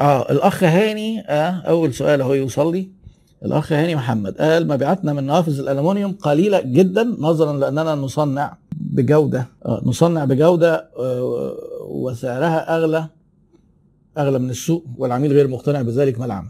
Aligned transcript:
آه 0.00 0.32
الأخ 0.32 0.64
هاني 0.64 1.20
آه 1.20 1.50
أول 1.50 1.94
سؤال 1.94 2.20
أهو 2.20 2.34
يوصل 2.34 2.72
لي. 2.72 2.88
الأخ 3.44 3.72
هاني 3.72 3.94
محمد 3.96 4.34
قال 4.38 4.68
مبيعاتنا 4.68 5.12
من 5.12 5.24
نوافذ 5.26 5.58
الالومنيوم 5.60 6.12
قليلة 6.12 6.60
جدا 6.60 7.16
نظرا 7.18 7.52
لأننا 7.58 7.94
نصنع 7.94 8.56
بجودة 8.76 9.46
آه 9.66 9.82
نصنع 9.84 10.24
بجودة 10.24 10.88
آه 10.98 11.56
وسعرها 11.88 12.76
أغلى 12.76 13.06
أغلى 14.18 14.38
من 14.38 14.50
السوق 14.50 14.84
والعميل 14.98 15.32
غير 15.32 15.48
مقتنع 15.48 15.82
بذلك 15.82 16.18
ما 16.18 16.24
العمل 16.24 16.48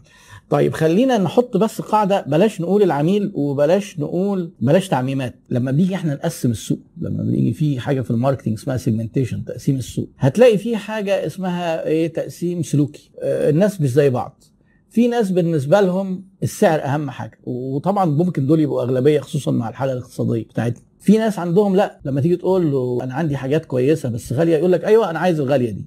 طيب 0.49 0.73
خلينا 0.73 1.17
نحط 1.17 1.57
بس 1.57 1.81
قاعدة 1.81 2.21
بلاش 2.21 2.61
نقول 2.61 2.83
العميل 2.83 3.31
وبلاش 3.33 3.99
نقول 3.99 4.51
بلاش 4.61 4.87
تعميمات. 4.87 5.35
لما 5.49 5.71
بنيجي 5.71 5.95
إحنا 5.95 6.13
نقسم 6.13 6.51
السوق 6.51 6.79
لما 7.01 7.23
بنيجي 7.23 7.53
في 7.53 7.79
حاجة 7.79 8.01
في 8.01 8.11
ال 8.11 8.15
marketing 8.15 8.53
اسمها 8.53 8.77
segmentation 8.77 9.45
تقسيم 9.45 9.75
السوق. 9.75 10.09
هتلاقي 10.17 10.57
في 10.57 10.77
حاجة 10.77 11.25
اسمها 11.25 11.85
إيه؟ 11.85 12.13
تقسيم 12.13 12.63
سلوكي. 12.63 13.11
آه 13.21 13.49
الناس 13.49 13.81
مش 13.81 13.89
زي 13.89 14.09
بعض. 14.09 14.43
في 14.89 15.07
ناس 15.07 15.31
بالنسبة 15.31 15.81
لهم 15.81 16.23
السعر 16.43 16.83
أهم 16.83 17.09
حاجة. 17.09 17.39
وطبعا 17.43 18.05
ممكن 18.05 18.45
دول 18.47 18.59
يبقوا 18.59 18.81
أغلبية 18.81 19.19
خصوصا 19.19 19.51
مع 19.51 19.69
الحالة 19.69 19.93
الاقتصادية 19.93 20.43
بتاعتنا. 20.43 20.81
في 20.99 21.17
ناس 21.17 21.39
عندهم 21.39 21.75
لا 21.75 21.99
لما 22.05 22.21
تيجي 22.21 22.35
تقول 22.35 22.71
له 22.71 22.99
أنا 23.03 23.13
عندي 23.13 23.37
حاجات 23.37 23.65
كويسة 23.65 24.09
بس 24.09 24.33
غالية 24.33 24.57
يقول 24.57 24.71
لك 24.71 24.85
أيوه 24.85 25.09
أنا 25.09 25.19
عايز 25.19 25.39
الغالية 25.39 25.71
دي. 25.71 25.85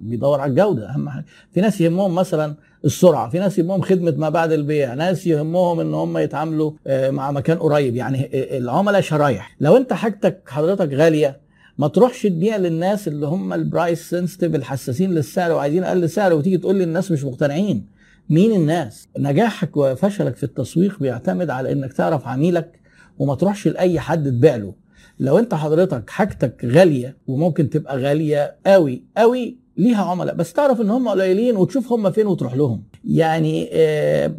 بيدور 0.00 0.40
على 0.40 0.50
الجودة 0.50 0.90
أهم 0.90 1.08
حاجة. 1.08 1.24
في 1.52 1.60
ناس 1.60 1.80
يهمهم 1.80 2.14
مثلا 2.14 2.56
السرعة. 2.86 3.28
في 3.30 3.38
ناس 3.38 3.58
يهمهم 3.58 3.80
خدمة 3.80 4.14
ما 4.16 4.28
بعد 4.28 4.52
البيع 4.52 4.94
ناس 4.94 5.26
يهمهم 5.26 5.80
إن 5.80 5.94
هم 5.94 6.18
يتعاملوا 6.18 6.72
مع 6.88 7.30
مكان 7.30 7.58
قريب. 7.58 7.96
يعني 7.96 8.30
العملاء 8.58 9.00
شرايح. 9.00 9.56
لو 9.60 9.76
أنت 9.76 9.92
حاجتك 9.92 10.42
حضرتك 10.46 10.92
غالية 10.92 11.40
ما 11.78 11.88
تروحش 11.88 12.22
تبيع 12.22 12.56
للناس 12.56 13.08
اللي 13.08 13.26
هم 13.26 13.52
البرايس 13.52 14.10
سنسيتيف 14.10 14.54
الحساسين 14.54 15.14
للسعر 15.14 15.52
وعايزين 15.52 15.84
أقل 15.84 16.10
سعر 16.10 16.32
وتيجي 16.32 16.58
تقول 16.58 16.76
لي 16.76 16.84
الناس 16.84 17.10
مش 17.10 17.24
مقتنعين. 17.24 17.86
مين 18.30 18.52
الناس؟ 18.52 19.08
نجاحك 19.18 19.76
وفشلك 19.76 20.36
في 20.36 20.42
التسويق 20.44 21.00
بيعتمد 21.00 21.50
على 21.50 21.72
إنك 21.72 21.92
تعرف 21.92 22.26
عميلك 22.26 22.80
وما 23.18 23.34
تروحش 23.34 23.68
لأي 23.68 24.00
حد 24.00 24.24
تبيع 24.30 24.56
له. 24.56 24.74
لو 25.20 25.38
أنت 25.38 25.54
حضرتك 25.54 26.10
حاجتك 26.10 26.64
غالية 26.64 27.16
وممكن 27.26 27.70
تبقى 27.70 27.98
غالية 27.98 28.56
قوي 28.66 29.02
قوي 29.16 29.56
ليها 29.76 30.04
عملاء 30.04 30.34
بس 30.34 30.52
تعرف 30.52 30.80
إن 30.80 30.90
هم 30.90 31.08
قليلين 31.08 31.56
وتشوف 31.56 31.92
هم 31.92 32.10
فين 32.10 32.26
وتروح 32.26 32.54
لهم. 32.54 32.82
يعني 33.04 33.68
آه 33.72 34.34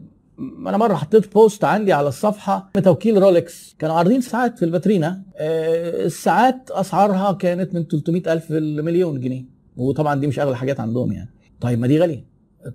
أنا 0.67 0.77
مرة 0.77 0.95
حطيت 0.95 1.33
post 1.33 1.63
عندي 1.63 1.93
على 1.93 2.07
الصفحة 2.07 2.69
توكيل 2.83 3.21
رولكس 3.21 3.75
كانوا 3.79 3.95
عارضين 3.95 4.21
ساعات 4.21 4.57
في 4.59 4.65
الفاترينا 4.65 5.21
آه 5.35 6.05
الساعات 6.05 6.71
أسعارها 6.71 7.31
كانت 7.31 7.73
من 7.73 7.83
300 7.83 8.33
ألف 8.33 8.51
لمليون 8.51 9.19
جنيه. 9.19 9.45
وطبعا 9.77 10.15
دي 10.19 10.27
مش 10.27 10.39
أغلى 10.39 10.57
حاجات 10.57 10.79
عندهم 10.79 11.11
يعني. 11.11 11.29
طيب 11.61 11.79
ما 11.79 11.87
دي 11.87 11.99
غالية. 11.99 12.25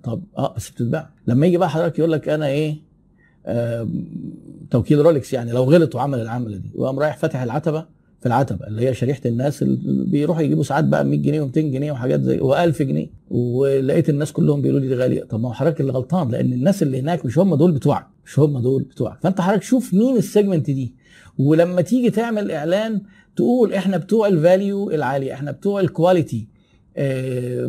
طب 0.03 0.23
آه 0.37 0.53
بس 0.57 0.69
بتتباع. 0.69 1.09
لما 1.27 1.45
يجي 1.47 1.57
بقى 1.57 1.69
حضرتك 1.69 1.99
يقول 1.99 2.11
لك 2.11 2.29
أنا 2.29 2.47
إيه 2.47 2.75
آه 3.45 3.87
توكيل 4.71 4.99
رولكس 5.05 5.33
يعني 5.33 5.51
لو 5.51 5.63
غلط 5.63 5.95
وعمل 5.95 6.19
العملة 6.21 6.57
دي 6.57 6.71
وقام 6.75 6.99
رايح 6.99 7.17
فاتح 7.17 7.41
العتبة 7.41 7.85
في 8.23 8.27
العتبة 8.29 8.67
اللي 8.67 8.87
هي 8.89 8.93
شريحة 8.93 9.21
الناس 9.25 9.61
اللي 9.63 10.05
بيروحوا 10.05 10.41
يجيبوا 10.41 10.63
ساعات 10.63 10.83
بقى 10.83 11.05
100 11.05 11.19
جنيه 11.19 11.41
و200 11.41 11.57
جنيه 11.57 11.91
وحاجات 11.91 12.21
زي 12.21 12.39
و1000 12.39 12.81
جنيه 12.81 13.07
ولقيت 13.29 14.09
الناس 14.09 14.31
كلهم 14.31 14.61
بيقولوا 14.61 14.81
لي 14.81 14.87
دي 14.87 14.95
غالية. 14.95 15.23
طب 15.23 15.39
ما 15.39 15.49
هو 15.49 15.53
حضرتك 15.53 15.81
اللي 15.81 15.91
غلطان 15.91 16.31
لأن 16.31 16.53
الناس 16.53 16.83
اللي 16.83 16.99
هناك 16.99 17.25
مش 17.25 17.37
هم 17.39 17.55
دول 17.55 17.71
بتوعك 17.71 18.05
مش 18.25 18.39
هم 18.39 18.59
دول 18.59 18.83
بتوعك. 18.83 19.17
فأنت 19.21 19.41
حضرتك 19.41 19.63
شوف 19.63 19.93
مين 19.93 20.17
ال 20.17 20.23
segment 20.23 20.65
دي. 20.71 20.95
ولما 21.39 21.81
تيجي 21.81 22.09
تعمل 22.09 22.51
إعلان 22.51 23.01
تقول 23.35 23.73
إحنا 23.73 23.97
بتوع 23.97 24.27
ال 24.27 24.38
value 24.38 24.91
العالي 24.91 25.33
إحنا 25.33 25.51
بتوع 25.51 25.81
ال 25.81 25.89
quality 25.89 26.47
آه 26.97 27.67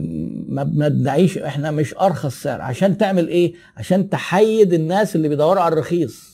ما 0.48 0.62
بندعيش 0.62 1.38
إحنا 1.38 1.70
مش 1.70 1.94
أرخص 2.00 2.42
سعر. 2.42 2.60
عشان 2.60 2.98
تعمل 2.98 3.28
إيه؟ 3.28 3.52
عشان 3.76 4.08
تحيد 4.08 4.72
الناس 4.72 5.16
اللي 5.16 5.28
بيدوروا 5.28 5.62
على 5.62 5.72
الرخيص. 5.72 6.33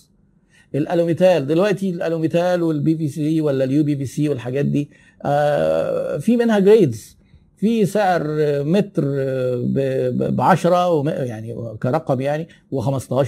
الألوميتال. 0.74 1.46
دلوقتي 1.46 1.90
الألوميتال 1.90 2.62
وال 2.62 2.96
PVC 2.96 3.40
ولا 3.40 3.64
ال 3.64 3.84
UPVC 3.84 4.28
والحاجات 4.28 4.64
دي 4.64 4.90
آه 5.24 6.16
في 6.18 6.36
منها 6.36 6.58
grades 6.58 7.16
في 7.56 7.86
سعر 7.86 8.24
متر 8.64 9.04
ب 10.30 10.40
10 10.40 11.10
يعني 11.10 11.76
كرقم 11.82 12.20
يعني 12.20 12.48
و15 12.74 12.78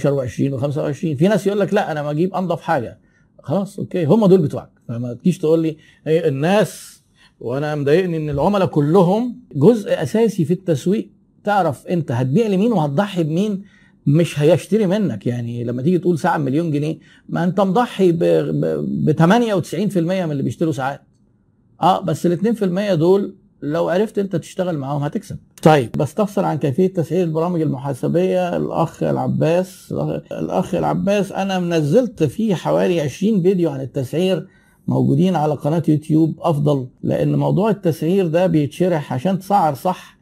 و20 0.05 0.61
و25 0.61 0.91
في 0.91 1.27
ناس 1.29 1.47
يقول 1.47 1.59
لك 1.59 1.73
لا 1.73 1.91
أنا 1.91 2.03
ما 2.03 2.11
أجيب 2.11 2.33
أنضف 2.35 2.61
حاجة. 2.61 2.99
خلاص 3.43 3.79
أوكي. 3.79 4.05
هم 4.05 4.25
دول 4.25 4.41
بتوعك. 4.41 4.69
فما 4.87 5.13
تجيش 5.13 5.37
تقول 5.37 5.59
لي 5.61 5.77
الناس 6.07 7.03
وأنا 7.39 7.75
مضايقني 7.75 8.17
إن 8.17 8.29
العملاء 8.29 8.67
كلهم 8.67 9.39
جزء 9.55 10.03
أساسي 10.03 10.45
في 10.45 10.53
التسويق. 10.53 11.09
تعرف 11.43 11.87
أنت 11.87 12.11
هتبيع 12.11 12.47
لمين 12.47 12.71
وهتضحي 12.73 13.23
بمين؟ 13.23 13.63
مش 14.05 14.39
هيشتري 14.39 14.85
منك. 14.87 15.27
يعني 15.27 15.63
لما 15.63 15.81
تيجي 15.81 15.97
تقول 15.97 16.19
ساعة 16.19 16.37
مليون 16.37 16.71
جنيه 16.71 16.97
ما 17.29 17.43
انت 17.43 17.59
مضحي 17.59 18.11
ب 18.11 19.11
98% 19.21 19.97
من 19.97 20.31
اللي 20.31 20.43
بيشتروا 20.43 20.71
ساعات. 20.73 21.01
آه 21.81 22.01
بس 22.01 22.25
ال 22.25 22.57
2% 22.57 22.93
دول 22.93 23.35
لو 23.61 23.89
عرفت 23.89 24.19
انت 24.19 24.35
تشتغل 24.35 24.77
معاهم 24.77 25.03
هتكسب. 25.03 25.37
طيب 25.61 25.91
بستفسر 25.91 26.45
عن 26.45 26.57
كيفية 26.57 26.87
تسعير 26.93 27.23
البرامج 27.23 27.61
المحاسبية. 27.61 28.57
الأخ 28.57 29.03
العباس 29.03 29.93
الأخ 30.31 30.75
العباس 30.75 31.31
أنا 31.31 31.59
منزلت 31.59 32.23
فيه 32.23 32.55
حوالي 32.55 33.01
20 33.01 33.41
فيديو 33.41 33.69
عن 33.69 33.81
التسعير 33.81 34.47
موجودين 34.87 35.35
على 35.35 35.53
قناة 35.53 35.83
يوتيوب 35.87 36.35
أفضل 36.41 36.87
لأن 37.03 37.35
موضوع 37.35 37.69
التسعير 37.69 38.27
ده 38.27 38.47
بيتشرح 38.47 39.13
عشان 39.13 39.39
تسعر 39.39 39.73
صح 39.73 40.17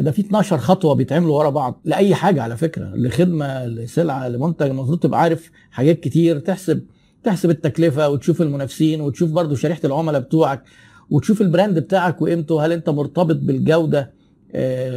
ده 0.00 0.10
في 0.10 0.20
12 0.22 0.58
خطوة 0.58 0.94
بيتعملوا 0.94 1.38
ورا 1.38 1.50
بعض 1.50 1.80
لأي 1.84 2.14
حاجة 2.14 2.42
على 2.42 2.56
فكرة 2.56 2.92
لخدمة 2.94 3.66
لسلعة 3.66 4.28
لمنتج 4.28 4.66
المفروض 4.66 4.98
تبقى 4.98 5.20
عارف 5.20 5.50
حاجات 5.70 6.00
كتير 6.00 6.38
تحسب 6.38 6.82
تحسب 7.24 7.50
التكلفة 7.50 8.08
وتشوف 8.08 8.42
المنافسين 8.42 9.00
وتشوف 9.00 9.30
برضو 9.30 9.54
شريحة 9.54 9.80
العملاء 9.84 10.20
بتوعك 10.20 10.62
وتشوف 11.10 11.40
البراند 11.40 11.78
بتاعك 11.78 12.22
وقيمته 12.22 12.66
هل 12.66 12.72
أنت 12.72 12.88
مرتبط 12.90 13.36
بالجودة 13.36 14.12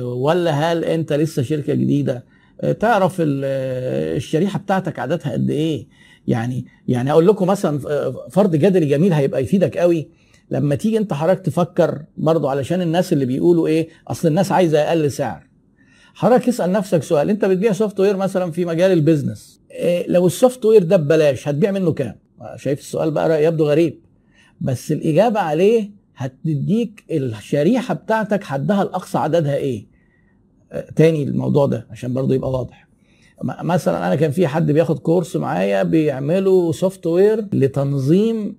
ولا 0.02 0.52
هل 0.52 0.86
أنت 0.86 1.14
لسه 1.14 1.42
شركة 1.42 1.74
جديدة؟ 1.74 2.24
تعرف 2.80 3.16
الشريحة 3.20 4.60
بتاعتك 4.60 5.00
عددها 5.00 5.32
قد 5.32 5.50
إيه؟ 5.50 5.88
يعني 6.28 6.66
يعني 6.88 7.12
أقول 7.12 7.28
لكم 7.28 7.48
مثلا 7.48 7.80
فرض 8.32 8.56
جدلي 8.56 8.86
جميل 8.86 9.14
هيبقى 9.14 9.44
يفيدك 9.44 9.78
قوي 9.78 10.08
لما 10.52 10.76
تيجي 10.76 10.98
انت 10.98 11.14
حضرتك 11.14 11.46
تفكر 11.46 12.04
برضو 12.18 12.48
علشان 12.48 12.82
الناس 12.82 13.14
اللي 13.14 13.26
بيقولوا 13.26 13.68
إيه 13.68 13.90
اصل 14.08 14.28
الناس 14.28 14.52
عايزة 14.52 14.80
أقل 14.80 15.12
سعر. 15.12 15.48
حضرتك 16.14 16.48
اسأل 16.48 16.72
نفسك 16.72 17.04
سؤال 17.04 17.30
انت 17.30 17.46
بتبيع 17.46 17.72
software 17.72 18.18
مثلا 18.18 18.52
في 18.52 18.66
مجال 18.66 18.92
ال 18.92 18.99
business 18.99 19.62
إيه 19.72 20.08
لو 20.12 20.28
ال 20.28 20.66
software 20.66 20.84
ده 20.84 20.98
ببلاش 20.98 21.48
هتبيع 21.48 21.72
منه 21.72 21.92
كام؟ 21.94 22.16
شايف 22.56 22.80
السؤال 22.80 23.12
بقى 23.12 23.44
يبدو 23.46 23.66
غريب. 23.70 24.00
بس 24.62 24.92
الإجابة 24.92 25.40
عليه 25.40 25.92
هتديك 26.16 27.04
الشريحة 27.12 27.94
بتاعتك 27.94 28.44
حدها 28.44 28.82
الاقصى 28.84 29.18
عددها 29.18 29.56
إيه؟ 29.56 29.86
تاني 30.96 31.24
الموضوع 31.24 31.66
ده 31.66 31.88
عشان 31.92 32.14
برضو 32.14 32.34
يبقى 32.34 32.52
واضح. 32.52 32.88
مثلا 33.44 34.07
أنا 34.07 34.16
كان 34.16 34.31
في 34.31 34.47
حد 34.47 34.72
بياخد 34.72 35.00
course 35.00 35.36
معايا 35.35 35.84
بيعملوا 35.84 36.72
software 36.72 37.46
لتنظيم 37.53 38.56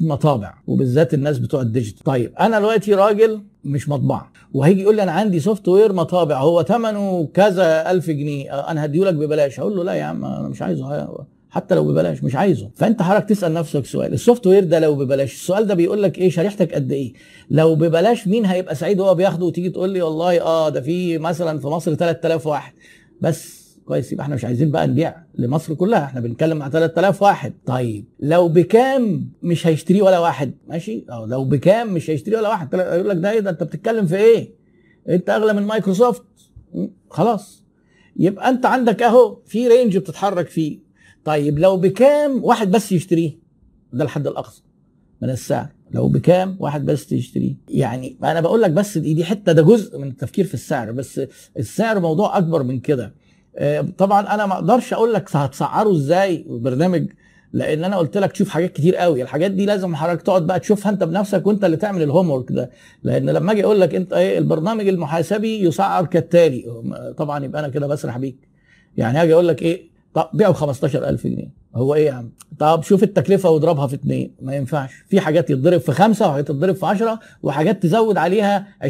المطابع 0.00 0.54
وبالذات 0.66 1.14
الناس 1.14 1.38
بتوع 1.38 1.60
ال 1.60 1.65
digital. 1.65 2.04
طيب 2.04 2.32
أنا 2.40 2.58
دلوقتي 2.58 2.94
راجل 2.94 3.40
مش 3.64 3.88
مطبعة 3.88 4.32
وهيجي 4.54 4.82
يقول 4.82 4.96
لي 4.96 5.02
أنا 5.02 5.12
عندي 5.12 5.40
software 5.40 5.92
مطابع 5.92 6.40
هو 6.40 6.62
ثمنه 6.62 7.28
كذا 7.34 7.90
ألف 7.90 8.10
جنيه 8.10 8.60
أنا 8.70 8.84
هديهولك 8.84 9.14
ببلاش. 9.14 9.60
هقول 9.60 9.76
له 9.76 9.84
لا 9.84 9.92
يا 9.92 10.04
عم 10.04 10.24
أنا 10.24 10.48
مش 10.48 10.62
عايزه 10.62 11.08
حتى 11.50 11.74
لو 11.74 11.84
ببلاش 11.84 12.24
مش 12.24 12.34
عايزه. 12.36 12.70
فأنت 12.74 13.02
حضرتك 13.02 13.28
تسأل 13.28 13.54
نفسك 13.54 13.86
سؤال 13.86 14.12
ال 14.12 14.46
software 14.46 14.64
ده 14.64 14.78
لو 14.78 14.94
ببلاش 14.94 15.32
السؤال 15.32 15.66
ده 15.66 15.74
بيقول 15.74 16.02
لك 16.02 16.18
إيه 16.18 16.30
شريحتك 16.30 16.74
قد 16.74 16.92
إيه؟ 16.92 17.12
لو 17.50 17.74
ببلاش 17.74 18.28
مين 18.28 18.46
هيبقى 18.46 18.74
سعيد 18.74 19.00
وهو 19.00 19.14
بياخده 19.14 19.46
وتيجي 19.46 19.70
تقول 19.70 19.90
لي 19.90 20.02
والله 20.02 20.40
آه 20.42 20.68
ده 20.68 20.80
في 20.80 21.18
مثلا 21.18 21.58
في 21.60 21.66
مصر 21.66 21.94
3000 21.94 22.46
واحد. 22.46 22.72
بس 23.20 23.59
كويس 23.90 24.12
يبقى 24.12 24.24
إحنا 24.24 24.34
مش 24.34 24.44
عايزين 24.44 24.70
بقى 24.70 24.86
نبيع 24.86 25.14
لمصر 25.34 25.74
كلها 25.74 26.04
إحنا 26.04 26.20
بنتكلم 26.20 26.62
على 26.62 26.72
3000 26.72 27.22
واحد. 27.22 27.52
طيب 27.66 28.04
لو 28.20 28.48
بكام 28.48 29.30
مش 29.42 29.66
هيشتريه 29.66 30.02
ولا 30.02 30.18
واحد؟ 30.18 30.52
ماشي؟ 30.68 31.04
أو 31.10 31.24
لو 31.26 31.44
بكام 31.44 31.94
مش 31.94 32.10
هيشتريه 32.10 32.38
ولا 32.38 32.48
واحد؟ 32.48 32.74
يقول 32.74 33.08
لك 33.08 33.16
ده 33.16 33.30
إيه؟ 33.30 33.40
ده 33.40 33.50
أنت 33.50 33.62
بتتكلم 33.62 34.06
في 34.06 34.16
إيه؟ 34.16 34.50
أنت 35.08 35.30
أغلى 35.30 35.52
من 35.52 35.62
مايكروسوفت. 35.62 36.22
خلاص. 37.10 37.64
يبقى 38.16 38.48
أنت 38.48 38.66
عندك 38.66 39.02
أهو 39.02 39.38
في 39.46 39.68
range 39.68 39.96
بتتحرك 39.98 40.48
فيه. 40.48 40.78
طيب 41.24 41.58
لو 41.58 41.76
بكام 41.76 42.44
واحد 42.44 42.70
بس 42.70 42.92
يشتريه؟ 42.92 43.38
ده 43.92 44.04
الحد 44.04 44.26
الأقصى 44.26 44.62
من 45.22 45.30
السعر. 45.30 45.68
لو 45.90 46.08
بكام 46.08 46.56
واحد 46.60 46.84
بس 46.86 47.12
يشتريه 47.12 47.54
يعني 47.68 48.16
أنا 48.24 48.40
بقول 48.40 48.62
لك 48.62 48.70
بس 48.70 48.98
دي, 48.98 49.14
دي 49.14 49.24
حتة 49.24 49.52
ده 49.52 49.62
جزء 49.62 49.98
من 49.98 50.08
التفكير 50.08 50.44
في 50.44 50.54
السعر 50.54 50.92
بس 50.92 51.20
السعر 51.58 52.00
موضوع 52.00 52.38
أكبر 52.38 52.62
من 52.62 52.80
كده. 52.80 53.14
طبعا 53.98 54.34
أنا 54.34 54.46
ما 54.46 54.54
أقدرش 54.54 54.92
أقول 54.92 55.14
لك 55.14 55.36
هتسعره 55.36 55.92
إزاي 55.92 56.44
برنامج 56.48 57.06
لأن 57.52 57.84
أنا 57.84 57.96
قلت 57.96 58.18
لك 58.18 58.32
تشوف 58.32 58.48
حاجات 58.48 58.72
كتير 58.72 58.96
قوي. 58.96 59.22
الحاجات 59.22 59.50
دي 59.50 59.66
لازم 59.66 59.96
حضرتك 59.96 60.22
تقعد 60.22 60.46
بقى 60.46 60.60
تشوفها 60.60 60.92
أنت 60.92 61.04
بنفسك 61.04 61.46
وأنت 61.46 61.64
اللي 61.64 61.76
تعمل 61.76 62.02
الهوم 62.02 62.30
ورك 62.30 62.52
ده. 62.52 62.70
لأن 63.02 63.30
لما 63.30 63.52
أجي 63.52 63.64
أقول 63.64 63.80
لك 63.80 63.94
أنت 63.94 64.12
إيه 64.12 64.38
البرنامج 64.38 64.88
المحاسبي 64.88 65.64
يسعر 65.64 66.06
كالتالي. 66.06 66.64
طبعا 67.16 67.44
يبقى 67.44 67.60
أنا 67.60 67.68
كده 67.68 67.86
بسرح 67.86 68.18
بيك. 68.18 68.48
يعني 68.96 69.22
أجي 69.22 69.34
أقول 69.34 69.48
لك 69.48 69.62
إيه 69.62 69.90
طب 70.14 70.30
بيعه 70.34 70.52
ب 70.52 70.54
15000 70.54 71.26
جنيه. 71.26 71.50
هو 71.76 71.94
إيه 71.94 72.06
يا 72.06 72.12
عم؟ 72.12 72.30
طب 72.58 72.82
شوف 72.82 73.02
التكلفة 73.02 73.50
واضربها 73.50 73.86
في 73.86 73.94
اثنين 73.94 74.34
ما 74.42 74.54
ينفعش. 74.56 74.92
في 75.08 75.20
حاجات 75.20 75.50
يتضرب 75.50 75.80
في 75.80 75.92
خمسة 75.92 76.28
وحاجات 76.28 76.48
تتضرب 76.48 76.74
في 76.74 76.86
10 76.86 77.20
وحاجات 77.42 77.82
تزود 77.82 78.16
عليها 78.16 78.66
20% 78.84 78.88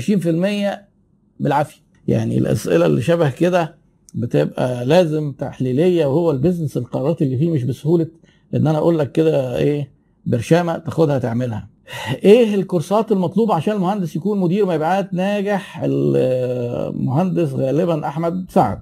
بالعافية. 1.40 1.80
يعني 2.08 2.38
الأسئلة 2.38 2.86
اللي 2.86 3.02
شبه 3.02 3.30
كده 3.30 3.79
بتبقى 4.14 4.84
لازم 4.86 5.32
تحليلية 5.32 6.06
وهو 6.06 6.30
البيزنس 6.30 6.76
القرارات 6.76 7.22
اللي 7.22 7.38
فيه 7.38 7.50
مش 7.50 7.64
بسهولة. 7.64 8.06
ان 8.54 8.66
أنا 8.66 8.78
أقول 8.78 8.98
لك 8.98 9.12
كده 9.12 9.56
إيه 9.56 9.90
برشامة 10.26 10.78
تاخدها 10.78 11.18
تعملها. 11.18 11.68
إيه 12.24 12.54
الكورسات 12.54 13.12
المطلوبة 13.12 13.54
عشان 13.54 13.74
المهندس 13.74 14.16
يكون 14.16 14.38
مدير 14.40 14.66
مبيعات 14.66 15.14
ناجح؟ 15.14 15.80
المهندس 15.84 17.52
غالبا 17.52 18.06
أحمد 18.08 18.46
سعد. 18.50 18.78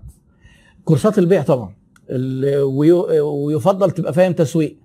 كورسات 0.84 1.18
البيع 1.18 1.42
طبعا. 1.42 1.74
ويفضل 3.22 3.90
تبقى 3.90 4.12
فاهم 4.12 4.32
تسويق 4.32 4.76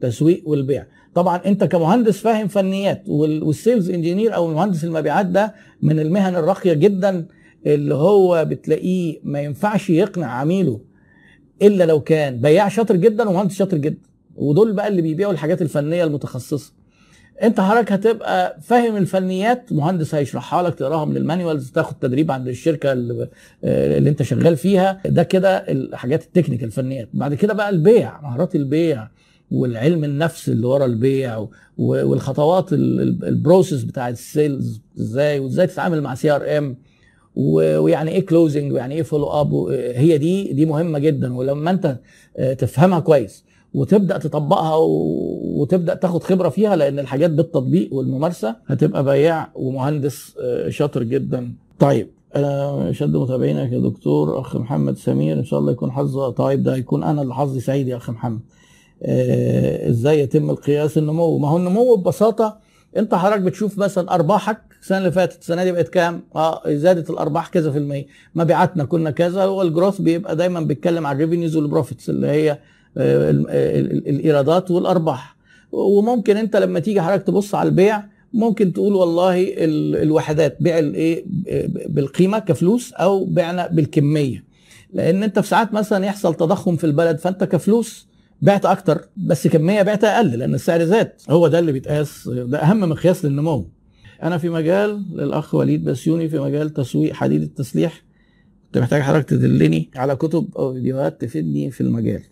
تسويق 0.00 0.42
والبيع. 0.48 0.86
طبعا 1.14 1.36
أنت 1.46 1.64
كمهندس 1.64 2.18
فاهم 2.18 2.48
فنيات 2.48 3.02
وال 3.08 3.31
sales 3.31 3.90
engineer 3.90 4.34
أو 4.34 4.50
المهندس 4.50 4.84
المبيعات 4.84 5.26
ده 5.26 5.54
من 5.82 6.00
المهن 6.00 6.36
الراقية 6.36 6.72
جدا. 6.72 7.26
اللي 7.66 7.94
هو 7.94 8.44
بتلاقيه 8.48 9.20
ما 9.24 9.40
ينفعش 9.40 9.90
يقنع 9.90 10.26
عميله 10.26 10.80
إلا 11.62 11.84
لو 11.84 12.00
كان 12.00 12.40
بياع 12.40 12.68
شاطر 12.68 12.96
جدا 12.96 13.28
ومهندس 13.28 13.54
شاطر 13.54 13.76
جدا. 13.76 13.98
ودول 14.36 14.72
بقى 14.72 14.88
اللي 14.88 15.02
بيبيعوا 15.02 15.32
الحاجات 15.32 15.62
الفنية 15.62 16.04
المتخصصة. 16.04 16.72
أنت 17.42 17.60
حضرتك 17.60 17.92
هتبقى 17.92 18.56
فاهم 18.62 18.96
الفنيات 18.96 19.72
مهندس 19.72 20.14
هيشرحها 20.14 20.62
لك 20.62 20.74
تقراها 20.74 21.04
من 21.04 21.16
ال 21.16 21.23
manuals 21.23 21.70
تاخد 21.70 21.98
تدريب 21.98 22.30
عند 22.30 22.48
الشركة 22.48 22.92
اللي, 22.92 23.28
اللي 23.64 24.10
أنت 24.10 24.22
شغال 24.22 24.56
فيها. 24.56 25.00
ده 25.06 25.22
كده 25.22 25.56
الحاجات 25.56 26.22
ال 26.24 26.28
technical 26.28 26.66
الفنيات. 26.66 27.08
بعد 27.14 27.34
كده 27.34 27.54
بقى 27.54 27.68
البيع 27.70 28.20
مهارات 28.20 28.54
البيع 28.56 29.08
والعلم 29.50 30.04
النفس 30.04 30.48
اللي 30.48 30.66
ورا 30.66 30.84
البيع 30.84 31.46
والخطوات 31.78 32.72
ال 32.72 32.86
process 32.86 33.84
بتاع 33.84 34.08
ال 34.08 34.20
sales 34.20 34.80
إزاي 34.98 35.38
وإزاي 35.38 35.66
تتعامل 35.66 36.00
مع 36.02 36.14
CRM 36.14 36.76
ويعني 37.36 38.10
إيه 38.10 38.26
closing 38.26 38.72
ويعني 38.72 38.94
إيه 38.94 39.02
follow 39.02 39.26
up 39.26 39.54
هي 39.94 40.18
دي 40.18 40.52
دي 40.52 40.66
مهمة 40.66 40.98
جدا. 40.98 41.36
ولما 41.36 41.70
انت 41.70 41.98
تفهمها 42.58 43.00
كويس 43.00 43.44
وتبدأ 43.74 44.18
تطبقها 44.18 44.76
وتبدأ 45.56 45.94
تاخد 45.94 46.22
خبرة 46.22 46.48
فيها 46.48 46.76
لأن 46.76 46.98
الحاجات 46.98 47.30
بالتطبيق 47.30 47.94
والممارسة 47.94 48.56
هتبقى 48.66 49.04
بياع 49.04 49.50
ومهندس 49.54 50.34
شاطر 50.68 51.02
جدا. 51.02 51.52
طيب 51.78 52.08
أنا 52.36 52.92
أشد 52.92 53.16
متابعينك 53.16 53.72
يا 53.72 53.78
دكتور 53.78 54.40
أخ 54.40 54.56
محمد 54.56 54.96
سمير 54.96 55.38
إن 55.38 55.44
شاء 55.44 55.60
الله 55.60 55.72
يكون 55.72 55.92
حظ 55.92 56.28
طيب 56.30 56.62
ده 56.62 56.74
هيكون 56.74 57.02
أنا 57.04 57.22
اللي 57.22 57.34
حظي 57.34 57.60
سعيد 57.60 57.88
يا 57.88 57.96
أخ 57.96 58.10
محمد. 58.10 58.40
إزاي 59.88 60.20
يتم 60.20 60.50
القياس 60.50 60.98
النمو؟ 60.98 61.38
ما 61.38 61.48
هو 61.48 61.56
النمو 61.56 61.94
ببساطة 61.96 62.58
أنت 62.96 63.14
حضرتك 63.14 63.40
بتشوف 63.40 63.78
مثلا 63.78 64.14
أرباحك 64.14 64.58
السنة 64.82 64.98
اللي 64.98 65.12
فاتت 65.12 65.40
السنة 65.40 65.64
دي 65.64 65.72
بقت 65.72 65.88
كام؟ 65.88 66.22
آه 66.36 66.62
زادت 66.66 67.10
الأرباح 67.10 67.48
كذا 67.48 67.72
في 67.72 67.78
المية. 67.78 68.06
مبيعاتنا 68.34 68.84
كنا 68.84 69.10
كذا 69.10 69.42
هو 69.44 69.62
ال 69.62 69.67
growth 69.67 70.00
بيبقى 70.00 70.36
دايما 70.36 70.60
بيتكلم 70.60 71.06
عن 71.06 71.16
ال 71.16 71.20
revenues 71.20 71.56
وال 71.56 71.68
profits 71.68 72.10
اللي 72.10 72.26
هي 72.26 72.58
الإيرادات 72.96 74.70
والأرباح. 74.70 75.36
وممكن 75.72 76.36
أنت 76.36 76.56
لما 76.56 76.80
تيجي 76.80 77.00
حضرتك 77.02 77.26
تبص 77.26 77.54
على 77.54 77.68
البيع 77.68 78.02
ممكن 78.32 78.72
تقول 78.72 78.94
والله 78.94 79.54
الوحدات 80.02 80.56
بيع 80.60 80.78
الايه 80.78 81.24
بالقيمة 81.88 82.38
كفلوس 82.38 82.92
أو 82.92 83.24
بعنا 83.24 83.66
بالكمية. 83.66 84.44
لأن 84.92 85.22
أنت 85.22 85.38
في 85.38 85.48
ساعات 85.48 85.74
مثلا 85.74 86.06
يحصل 86.06 86.34
تضخم 86.34 86.76
في 86.76 86.84
البلد 86.84 87.18
فأنت 87.18 87.44
كفلوس 87.44 88.06
بعت 88.42 88.66
أكتر 88.66 89.08
بس 89.16 89.46
كمية 89.48 89.82
بعت 89.82 90.04
أقل 90.04 90.26
لأن 90.38 90.54
السعر 90.54 90.84
زاد. 90.84 91.12
هو 91.30 91.48
ده 91.48 91.58
اللي 91.58 91.72
بيتقاس 91.72 92.28
ده 92.28 92.58
أهم 92.58 92.80
مقياس 92.80 93.24
للنمو. 93.24 93.66
أنا 94.22 94.38
في 94.38 94.48
مجال 94.48 95.04
للأخ 95.12 95.54
وليد 95.54 95.84
بسيوني 95.84 96.28
في 96.28 96.38
مجال 96.38 96.70
تسويق 96.70 97.12
حديد 97.12 97.42
التسليح. 97.42 98.02
كنت 98.66 98.78
محتاج 98.78 99.02
حضرتك 99.02 99.28
تدلني 99.28 99.90
على 99.96 100.16
كتب 100.16 100.48
أو 100.56 100.72
فيديوهات 100.72 101.20
تفيدني 101.20 101.70
في 101.70 101.80
المجال. 101.80 102.22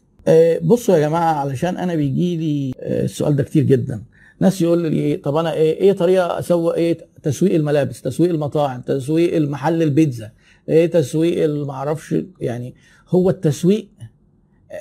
بصوا 0.62 0.96
يا 0.96 1.08
جماعة 1.08 1.34
علشان 1.34 1.76
أنا 1.76 1.94
بيجي 1.94 2.36
لي 2.36 2.72
السؤال 2.82 3.36
ده 3.36 3.42
كتير 3.42 3.62
جدا. 3.62 4.02
ناس 4.40 4.62
يقول 4.62 4.92
لي 4.92 5.16
طب 5.16 5.36
أنا 5.36 5.52
إيه 5.52 5.80
إيه 5.80 5.92
طريقة 5.92 6.38
أسوق 6.38 6.74
إيه؟ 6.74 6.98
تسويق 7.22 7.54
الملابس 7.54 8.02
تسويق 8.02 8.30
المطاعم 8.30 8.80
تسويق 8.80 9.36
المحل 9.36 9.82
البيتزا 9.82 10.30
إيه 10.68 10.86
تسويق 10.86 11.44
المعرفش 11.44 12.14
يعني 12.40 12.74
هو 13.08 13.30
التسويق 13.30 13.88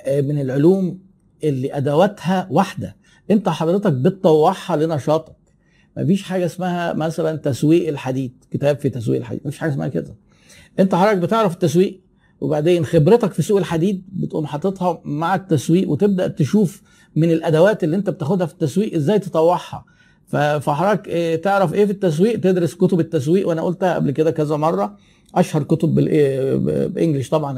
من 0.07 0.41
العلوم 0.41 0.99
اللي 1.43 1.77
أدواتها 1.77 2.47
واحدة. 2.51 2.95
أنت 3.31 3.49
حضرتك 3.49 3.93
بتطوعها 3.93 4.75
لنشاطك. 4.75 5.36
مفيش 5.97 6.23
حاجة 6.23 6.45
اسمها 6.45 6.93
مثلا 6.93 7.37
تسويق 7.37 7.87
الحديد. 7.87 8.31
كتاب 8.51 8.79
في 8.79 8.89
تسويق 8.89 9.19
الحديد. 9.19 9.41
مفيش 9.45 9.59
حاجة 9.59 9.71
اسمها 9.71 9.87
كده. 9.87 10.15
انت 10.79 10.95
حضرتك 10.95 11.17
بتعرف 11.17 11.53
التسويق 11.53 11.99
وبعدين 12.41 12.85
خبرتك 12.85 13.31
في 13.33 13.41
سوق 13.41 13.57
الحديد 13.57 14.03
بتقوم 14.13 14.45
حاططها 14.45 15.01
مع 15.05 15.35
التسويق 15.35 15.89
وتبدأ 15.89 16.27
تشوف 16.27 16.81
من 17.15 17.31
الأدوات 17.31 17.83
اللي 17.83 17.95
انت 17.95 18.09
بتاخدها 18.09 18.47
في 18.47 18.53
التسويق 18.53 18.95
إزاي 18.95 19.19
تطوعها. 19.19 19.85
فحضرتك 20.27 21.07
إيه 21.07 21.41
تعرف 21.41 21.73
إيه 21.73 21.85
في 21.85 21.91
التسويق؟ 21.91 22.39
تدرس 22.39 22.75
كتب 22.75 22.99
التسويق 22.99 23.47
وأنا 23.47 23.61
قلتها 23.61 23.95
قبل 23.95 24.11
كده 24.11 24.31
كذا 24.31 24.55
مرة. 24.57 24.97
أشهر 25.35 25.63
كتب 25.63 25.95
بال 25.95 26.25
English 26.25 27.29
طبعا 27.29 27.53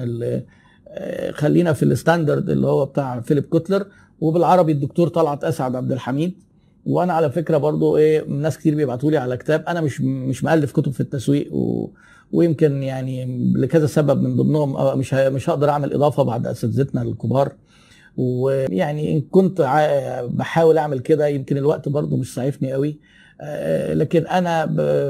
خلينا 1.32 1.74
في 1.74 1.84
ال 1.84 1.91
standard 1.91 2.50
اللي 2.50 2.68
هو 2.68 2.86
بتاع 2.86 3.20
فيليب 3.20 3.44
كوتلر. 3.44 3.86
وبالعربي 4.22 4.72
الدكتور 4.72 5.08
طلعت 5.08 5.44
أسعد 5.44 5.76
عبد 5.76 5.92
الحميد. 5.92 6.34
وأنا 6.90 7.14
على 7.14 7.32
فكرة 7.32 7.58
برضو 7.58 7.98
إيه 7.98 8.26
ناس 8.28 8.58
كتير 8.58 8.76
بيبعتوا 8.76 9.12
لي 9.12 9.18
على 9.18 9.38
كتاب. 9.38 9.64
أنا 9.68 9.82
مش 9.82 10.02
مش 10.02 10.44
مألف 10.44 10.72
كتب 10.72 10.92
في 10.92 11.02
التسويق 11.02 11.54
و 11.54 11.90
ويمكن 12.32 12.84
يعني 12.84 13.52
لكذا 13.56 13.88
سبب 13.88 14.22
من 14.22 14.36
ضمنهم 14.36 14.98
مش 15.00 15.14
مش 15.14 15.50
هقدر 15.50 15.70
أعمل 15.70 15.94
إضافة 15.94 16.24
بعد 16.24 16.48
أساتذتنا 16.48 17.02
الكبار. 17.02 17.52
ويعني 18.18 19.14
إن 19.14 19.22
كنت 19.22 19.62
بحاول 20.34 20.78
أعمل 20.78 21.00
كده 21.00 21.28
يمكن 21.28 21.58
الوقت 21.58 21.90
برضو 21.90 22.18
مش 22.18 22.34
سعيفني 22.34 22.74
قوي 22.74 22.98
لكن 23.94 24.28
أنا 24.28 24.66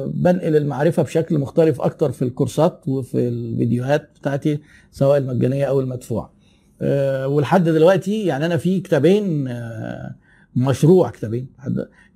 بنقل 0.06 0.56
المعرفة 0.56 1.04
بشكل 1.04 1.38
مختلف 1.40 1.82
أكتر 1.82 2.12
في 2.12 2.22
الكورسات 2.22 2.82
وفي 2.88 3.28
الفيديوهات 3.28 4.10
بتاعتي 4.22 4.60
سواء 4.92 5.18
المجانية 5.18 5.66
أو 5.66 5.80
المدفوعة. 5.80 6.34
ولحد 7.26 7.64
دلوقتي 7.64 8.26
يعني 8.26 8.46
أنا 8.46 8.58
في 8.58 8.80
كتابين 8.80 9.48
مشروع 10.56 11.10
كتابين. 11.10 11.48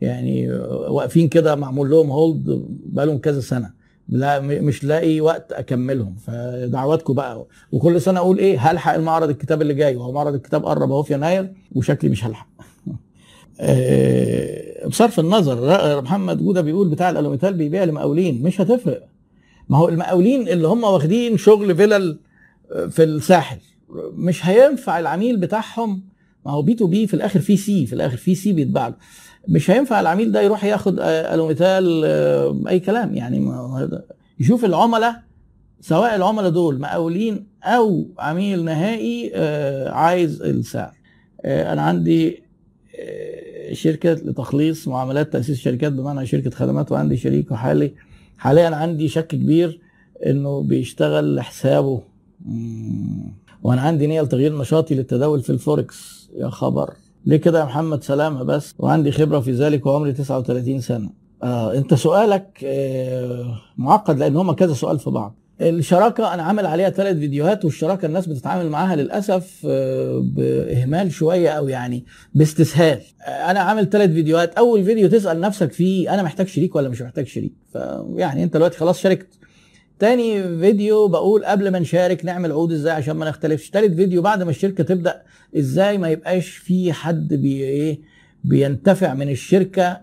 يعني 0.01 0.51
واقفين 0.89 1.27
كده 1.27 1.55
معمول 1.55 1.89
لهم 1.89 2.09
هولد 2.11 2.65
بقالهم 2.85 3.17
كذا 3.17 3.39
سنة. 3.39 3.83
لا 4.09 4.39
مش 4.39 4.83
لاقي 4.83 5.21
وقت 5.21 5.51
أكملهم. 5.51 6.15
فدعواتكم 6.15 7.13
بقى. 7.13 7.45
وكل 7.71 8.01
سنة 8.01 8.19
أقول 8.19 8.37
إيه؟ 8.37 8.59
هلحق 8.59 8.93
المعرض 8.93 9.29
الكتاب 9.29 9.61
اللي 9.61 9.73
جاي. 9.73 9.95
وهو 9.95 10.11
معرض 10.11 10.33
الكتاب 10.33 10.65
قرب 10.65 10.91
أهو 10.91 11.03
في 11.03 11.13
يناير 11.13 11.53
وشكلي 11.75 12.09
مش 12.09 12.25
هلحق. 12.25 12.47
بصرف 14.89 15.19
النظر 15.19 16.01
محمد 16.01 16.37
جودة 16.37 16.61
بيقول 16.61 16.89
بتاع 16.89 17.09
الألوميتال 17.09 17.53
بيبيع 17.53 17.83
لمقاولين. 17.83 18.43
مش 18.43 18.61
هتفرق. 18.61 19.07
ما 19.69 19.77
هو 19.77 19.89
المقاولين 19.89 20.47
اللي 20.47 20.67
هم 20.67 20.83
واخدين 20.83 21.37
شغل 21.37 21.75
فيلل 21.75 22.19
في 22.89 23.03
الساحل. 23.03 23.57
مش 24.15 24.45
هينفع 24.45 24.99
العميل 24.99 25.37
بتاعهم 25.37 26.12
ما 26.45 26.51
هو 26.51 26.61
B2B 26.61 27.07
في 27.07 27.13
الآخر 27.13 27.39
في 27.39 27.57
سي 27.57 27.85
في 27.85 27.93
الآخر 27.93 28.17
في 28.17 28.35
سي 28.35 28.53
بيتباع. 28.53 28.87
له 28.87 28.95
مش 29.47 29.71
هينفع 29.71 29.99
العميل 29.99 30.31
ده 30.31 30.41
يروح 30.41 30.63
ياخد 30.63 30.99
ألوميتال 30.99 32.03
أي 32.67 32.79
كلام. 32.79 33.15
يعني 33.15 33.51
يشوف 34.39 34.65
العملاء 34.65 35.21
سواء 35.81 36.15
العملاء 36.15 36.49
دول 36.49 36.79
مقاولين 36.79 37.47
أو 37.63 38.07
عميل 38.19 38.65
نهائي 38.65 39.31
عايز 39.89 40.41
السعر. 40.41 40.93
أنا 41.45 41.81
عندي 41.81 42.43
شركة 43.71 44.13
لتخليص 44.13 44.87
معاملات 44.87 45.33
تأسيس 45.33 45.59
شركات 45.59 45.91
بمعنى 45.91 46.25
شركة 46.25 46.49
خدمات 46.49 46.91
وعندي 46.91 47.17
شريك 47.17 47.51
وحالي 47.51 47.91
حاليا 48.37 48.75
عندي 48.75 49.07
شك 49.07 49.27
كبير 49.27 49.79
إنه 50.25 50.63
بيشتغل 50.63 51.35
لحسابه 51.35 52.01
وأنا 53.63 53.81
عندي 53.81 54.07
نية 54.07 54.21
لتغيير 54.21 54.57
نشاطي 54.57 54.95
للتداول 54.95 55.41
في 55.41 55.49
الفوركس. 55.49 56.29
يا 56.35 56.49
خبر. 56.49 56.93
ليه 57.25 57.37
كده 57.37 57.59
يا 57.59 57.65
محمد؟ 57.65 58.03
سلامة 58.03 58.43
بس. 58.43 58.73
وعندي 58.79 59.11
خبرة 59.11 59.39
في 59.39 59.51
ذلك 59.51 59.85
وعمري 59.85 60.13
39 60.13 60.79
سنة. 60.81 61.09
آه 61.43 61.73
أنت 61.77 61.93
سؤالك 61.93 62.59
آه 62.65 63.55
معقد 63.77 64.19
لأن 64.19 64.35
هما 64.35 64.53
كذا 64.53 64.73
سؤال 64.73 64.99
في 64.99 65.09
بعض. 65.09 65.35
الشراكة 65.61 66.33
أنا 66.33 66.43
عامل 66.43 66.65
عليها 66.65 66.89
ثلاث 66.89 67.17
فيديوهات 67.17 67.65
والشراكة 67.65 68.05
الناس 68.05 68.27
بتتعامل 68.27 68.69
معاها 68.69 68.95
للأسف 68.95 69.61
آه، 69.65 70.21
بإهمال 70.23 71.11
شوية 71.11 71.49
أو 71.49 71.67
يعني 71.67 72.05
باستسهال. 72.35 72.99
آه، 73.21 73.51
أنا 73.51 73.59
عامل 73.59 73.89
ثلاث 73.89 74.09
فيديوهات. 74.09 74.53
أول 74.55 74.83
فيديو 74.85 75.09
تسأل 75.09 75.39
نفسك 75.39 75.71
فيه 75.71 76.13
أنا 76.13 76.23
محتاج 76.23 76.47
شريك 76.47 76.75
ولا 76.75 76.89
مش 76.89 77.01
محتاج 77.01 77.27
شريك؟ 77.27 77.53
فيعني 77.73 78.43
أنت 78.43 78.53
دلوقتي 78.53 78.77
خلاص 78.77 78.99
شاركت. 78.99 79.27
تاني 80.03 80.43
فيديو 80.59 81.07
بقول 81.07 81.45
قبل 81.45 81.71
ما 81.71 81.79
نشارك 81.79 82.25
نعمل 82.25 82.51
عقود 82.51 82.71
إزاي 82.71 82.93
عشان 82.93 83.15
ما 83.15 83.29
نختلفش. 83.29 83.69
تالت 83.69 83.95
فيديو 83.95 84.21
بعد 84.21 84.43
ما 84.43 84.49
الشركة 84.49 84.83
تبدأ 84.83 85.21
إزاي 85.57 85.97
ما 85.97 86.09
يبقاش 86.09 86.47
في 86.49 86.93
حد 86.93 87.33
بي 87.33 87.63
إيه 87.63 87.99
بينتفع 88.43 89.13
من 89.13 89.29
الشركة 89.29 90.01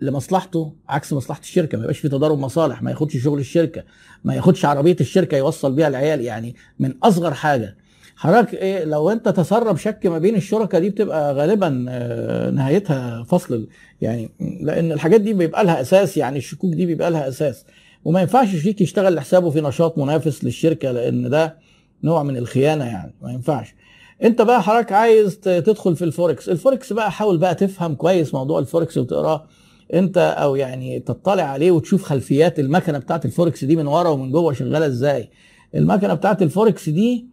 لمصلحته 0.00 0.72
عكس 0.88 1.12
مصلحة 1.12 1.40
الشركة. 1.40 1.78
ما 1.78 1.84
يبقاش 1.84 1.98
في 1.98 2.08
تضارب 2.08 2.38
مصالح 2.38 2.82
ما 2.82 2.90
ياخدش 2.90 3.16
شغل 3.16 3.38
الشركة 3.38 3.84
ما 4.24 4.34
ياخدش 4.34 4.64
عربية 4.64 4.96
الشركة 5.00 5.36
يوصل 5.36 5.72
بيها 5.72 5.88
العيال 5.88 6.20
يعني 6.20 6.54
من 6.78 6.94
أصغر 7.02 7.34
حاجة. 7.34 7.76
حضرتك 8.16 8.54
إيه 8.54 8.84
لو 8.84 9.10
انت 9.10 9.28
تسرب 9.28 9.76
شك 9.76 10.06
ما 10.06 10.18
بين 10.18 10.36
الشركاء 10.36 10.80
دي 10.80 10.90
بتبقى 10.90 11.34
غالبا 11.34 11.86
آه، 11.88 12.50
نهايتها 12.50 13.22
فصل 13.24 13.68
يعني 14.00 14.30
لأن 14.62 14.92
الحاجات 14.92 15.20
دي 15.20 15.32
بيبقى 15.32 15.64
لها 15.64 15.80
أساس 15.80 16.16
يعني 16.16 16.38
الشكوك 16.38 16.74
دي 16.74 16.86
بيبقى 16.86 17.10
لها 17.10 17.28
أساس. 17.28 17.64
وما 18.06 18.20
ينفعش 18.20 18.56
شريك 18.56 18.80
يشتغل 18.80 19.14
لحسابه 19.14 19.50
في 19.50 19.60
نشاط 19.60 19.98
منافس 19.98 20.44
للشركة 20.44 20.90
لأن 20.92 21.30
ده 21.30 21.56
نوع 22.04 22.22
من 22.22 22.36
الخيانة 22.36 22.84
يعني 22.84 23.14
ما 23.22 23.32
ينفعش. 23.32 23.74
أنت 24.22 24.42
بقى 24.42 24.62
حضرتك 24.62 24.92
عايز 24.92 25.38
تدخل 25.40 25.96
في 25.96 26.04
ال 26.04 26.10
forex. 26.10 26.48
ال 26.48 26.55
forex 26.55 26.92
بقى 26.92 27.12
حاول 27.12 27.38
بقى 27.38 27.54
تفهم 27.54 27.94
كويس 27.94 28.34
موضوع 28.34 28.58
الفوركس 28.58 28.98
وتقراه. 28.98 29.46
أنت 29.94 30.18
أو 30.18 30.56
يعني 30.56 31.00
تطلع 31.00 31.42
عليه 31.42 31.70
وتشوف 31.70 32.02
خلفيات 32.02 32.58
المكنة 32.58 32.98
بتاعت 32.98 33.24
الفوركس 33.24 33.64
دي 33.64 33.76
من 33.76 33.86
ورا 33.86 34.08
ومن 34.08 34.30
جوه 34.30 34.52
شغالة 34.52 34.86
إزاي. 34.86 35.30
المكنة 35.74 36.14
بتاعت 36.14 36.42
الفوركس 36.42 36.88
دي 36.88 37.26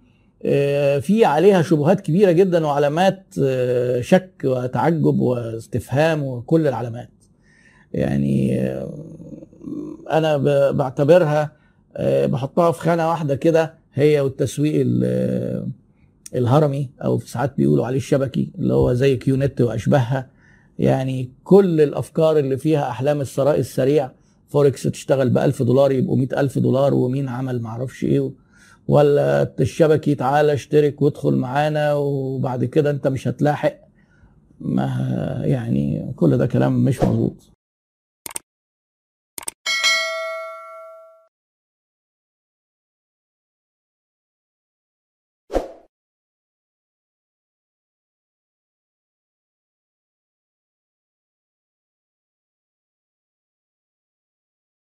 آه، 0.45 0.99
في 0.99 1.25
عليها 1.25 1.61
شبهات 1.61 2.01
كبيرة 2.01 2.31
جدا 2.31 2.65
وعلامات 2.65 3.25
آه، 3.43 4.01
شك 4.01 4.31
وتعجب 4.43 5.19
واستفهام 5.19 6.23
وكل 6.23 6.67
العلامات. 6.67 7.09
يعني 7.93 8.61
آه، 8.61 8.93
أنا 10.11 10.37
بعتبرها 10.71 11.51
بحطها 12.01 12.71
في 12.71 12.79
خانة 12.81 13.09
واحدة 13.09 13.35
كده 13.35 13.73
هي 13.93 14.19
والتسويق 14.19 14.85
الهرمي 16.35 16.89
أو 17.03 17.19
ساعات 17.19 17.57
بيقولوا 17.57 17.85
عليه 17.85 17.97
الشبكي 17.97 18.51
اللي 18.59 18.73
هو 18.73 18.93
زي 18.93 19.15
كيونت 19.15 19.61
وأشباهها. 19.61 20.29
يعني 20.79 21.31
كل 21.43 21.81
الأفكار 21.81 22.37
اللي 22.39 22.57
فيها 22.57 22.89
أحلام 22.89 23.21
الثراء 23.21 23.59
السريع. 23.59 24.11
فوركس 24.47 24.83
تشتغل 24.83 25.29
ب 25.29 25.37
1000 25.37 25.63
دولار 25.63 25.91
يبقوا 25.91 26.17
100000 26.17 26.59
دولار 26.59 26.93
ومين 26.93 27.29
عمل 27.29 27.61
معرفش 27.61 28.03
إيه 28.03 28.31
ولا 28.87 29.53
الشبكي 29.59 30.15
تعالى 30.15 30.53
اشترك 30.53 31.01
وادخل 31.01 31.35
معانا 31.35 31.93
وبعد 31.93 32.65
كده 32.65 32.89
أنت 32.89 33.07
مش 33.07 33.27
هتلاحق. 33.27 33.75
ما 34.59 34.85
يعني 35.43 36.13
كل 36.15 36.37
ده 36.37 36.45
كلام 36.45 36.83
مش 36.85 37.03
مظبوط. 37.03 37.49